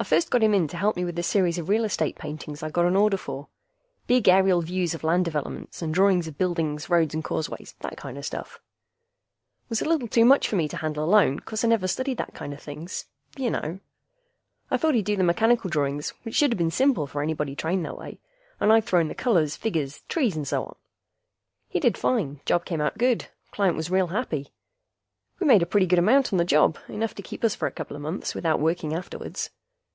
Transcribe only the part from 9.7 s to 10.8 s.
a little too much for me to